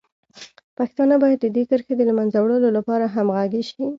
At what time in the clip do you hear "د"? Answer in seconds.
1.41-1.47, 1.97-2.01